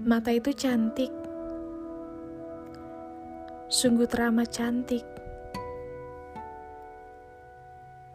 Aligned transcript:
Mata 0.00 0.32
itu 0.32 0.48
cantik, 0.56 1.12
sungguh 3.68 4.08
teramat 4.08 4.48
cantik. 4.48 5.04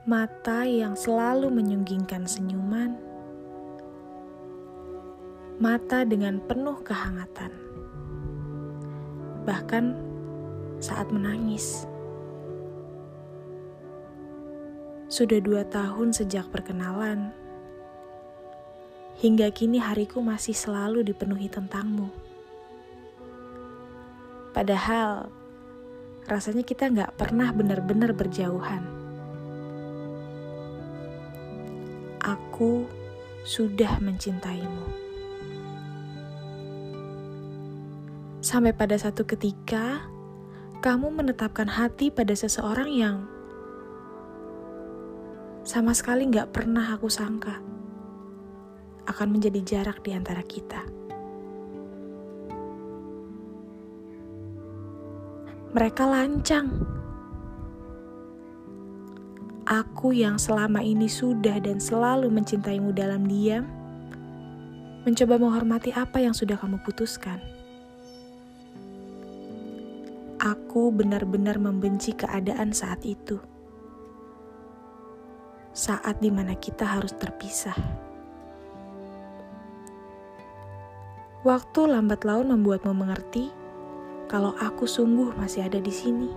Mata 0.09 0.65
yang 0.65 0.97
selalu 0.97 1.53
menyunggingkan 1.53 2.25
senyuman, 2.25 2.97
mata 5.61 6.01
dengan 6.09 6.41
penuh 6.49 6.81
kehangatan, 6.81 7.53
bahkan 9.45 9.93
saat 10.81 11.05
menangis. 11.13 11.85
Sudah 15.05 15.37
dua 15.37 15.61
tahun 15.69 16.17
sejak 16.17 16.49
perkenalan 16.49 17.44
Hingga 19.15 19.47
kini 19.55 19.79
hariku 19.79 20.19
masih 20.19 20.51
selalu 20.51 21.07
dipenuhi 21.07 21.47
tentangmu. 21.47 22.11
Padahal 24.51 25.31
rasanya 26.27 26.63
kita 26.63 26.91
nggak 26.91 27.15
pernah 27.15 27.51
benar-benar 27.55 28.11
berjauhan. 28.11 28.83
Aku 32.23 32.89
sudah 33.45 34.01
mencintaimu. 34.01 35.05
Sampai 38.41 38.73
pada 38.73 38.97
satu 38.97 39.25
ketika, 39.25 40.05
kamu 40.85 41.09
menetapkan 41.09 41.65
hati 41.65 42.13
pada 42.13 42.37
seseorang 42.37 42.89
yang 42.93 43.17
sama 45.65 45.97
sekali 45.97 46.29
nggak 46.29 46.53
pernah 46.53 46.93
aku 46.93 47.09
sangka 47.09 47.57
akan 49.05 49.37
menjadi 49.37 49.61
jarak 49.61 50.01
di 50.01 50.11
antara 50.13 50.41
kita. 50.41 50.81
Mereka 55.75 56.03
lancang. 56.07 56.71
Aku 59.65 60.13
yang 60.13 60.37
selama 60.37 60.79
ini 60.79 61.09
sudah 61.09 61.57
dan 61.57 61.81
selalu 61.81 62.29
mencintaimu 62.29 62.93
dalam 62.93 63.25
diam, 63.25 63.65
mencoba 65.03 65.41
menghormati 65.41 65.91
apa 65.91 66.21
yang 66.21 66.37
sudah 66.37 66.55
kamu 66.55 66.79
putuskan. 66.85 67.41
Aku 70.37 70.93
benar-benar 70.93 71.57
membenci 71.57 72.13
keadaan 72.13 72.69
saat 72.69 73.01
itu. 73.01 73.41
Saat 75.73 76.21
di 76.21 76.29
mana 76.29 76.53
kita 76.55 76.85
harus 76.85 77.11
terpisah. 77.17 78.04
Waktu 81.45 81.93
lambat 81.93 82.25
laun 82.25 82.49
membuatmu 82.49 82.89
mengerti 82.89 83.53
kalau 84.25 84.57
aku 84.57 84.89
sungguh 84.89 85.37
masih 85.37 85.69
ada 85.69 85.77
di 85.77 85.93
sini. 85.93 86.33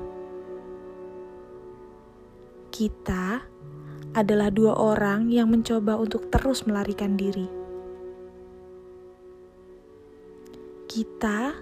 Kita 2.68 3.40
adalah 4.12 4.52
dua 4.52 4.76
orang 4.76 5.32
yang 5.32 5.48
mencoba 5.48 5.96
untuk 5.96 6.28
terus 6.28 6.68
melarikan 6.68 7.16
diri. 7.16 7.48
Kita 10.84 11.56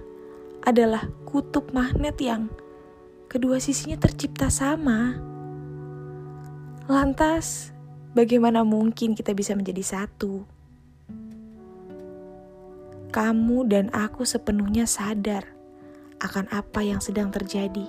adalah 0.67 1.07
kutub 1.23 1.71
magnet 1.71 2.19
yang 2.19 2.51
kedua 3.31 3.63
sisinya 3.63 3.95
tercipta 3.95 4.51
sama. 4.51 5.23
Lantas, 6.91 7.71
bagaimana 8.11 8.67
mungkin 8.67 9.15
kita 9.15 9.31
bisa 9.39 9.55
menjadi 9.55 10.03
satu? 10.03 10.56
Kamu 13.17 13.65
dan 13.65 13.89
aku 13.97 14.29
sepenuhnya 14.29 14.85
sadar 14.85 15.49
akan 16.21 16.53
apa 16.53 16.85
yang 16.85 17.01
sedang 17.01 17.33
terjadi. 17.33 17.89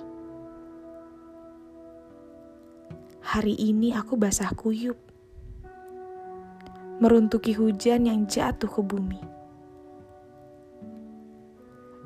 Hari 3.20 3.52
ini 3.60 3.92
aku 3.92 4.16
basah 4.16 4.48
kuyup, 4.56 4.96
meruntuki 6.96 7.52
hujan 7.52 8.08
yang 8.08 8.24
jatuh 8.24 8.72
ke 8.72 8.80
bumi. 8.80 9.20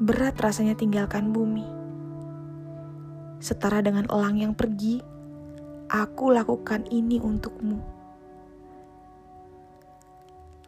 Berat 0.02 0.34
rasanya 0.42 0.74
tinggalkan 0.74 1.30
bumi. 1.30 1.62
Setara 3.38 3.86
dengan 3.86 4.10
elang 4.10 4.34
yang 4.34 4.50
pergi, 4.58 4.98
aku 5.86 6.34
lakukan 6.34 6.90
ini 6.90 7.22
untukmu. 7.22 7.78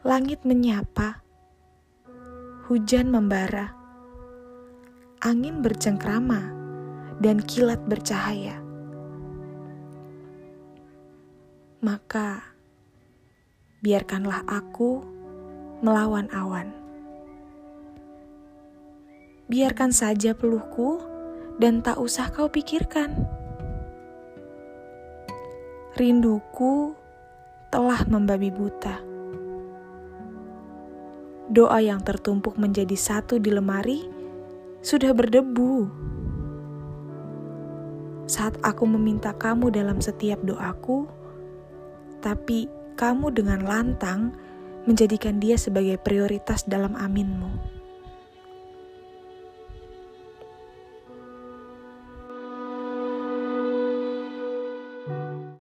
Langit 0.06 0.46
menyapa 0.46 1.23
hujan 2.64 3.12
membara, 3.12 3.76
angin 5.20 5.60
bercengkrama, 5.60 6.48
dan 7.20 7.44
kilat 7.44 7.76
bercahaya. 7.84 8.56
Maka, 11.84 12.40
biarkanlah 13.84 14.48
aku 14.48 15.04
melawan 15.84 16.32
awan. 16.32 16.72
Biarkan 19.52 19.92
saja 19.92 20.32
peluhku 20.32 21.04
dan 21.60 21.84
tak 21.84 22.00
usah 22.00 22.32
kau 22.32 22.48
pikirkan. 22.48 23.12
Rinduku 26.00 26.96
telah 27.68 28.00
membabi 28.08 28.48
buta 28.48 29.13
doa 31.50 31.80
yang 31.80 32.00
tertumpuk 32.00 32.56
menjadi 32.56 32.96
satu 32.96 33.36
di 33.36 33.52
lemari 33.52 34.08
sudah 34.80 35.12
berdebu. 35.12 35.88
Saat 38.24 38.56
aku 38.64 38.88
meminta 38.88 39.36
kamu 39.36 39.68
dalam 39.68 40.00
setiap 40.00 40.40
doaku, 40.40 41.04
tapi 42.24 42.64
kamu 42.96 43.36
dengan 43.36 43.60
lantang 43.64 44.32
menjadikan 44.88 45.36
dia 45.40 45.60
sebagai 45.60 46.00
prioritas 46.00 46.64
dalam 46.64 46.96
aminmu. 46.96 47.73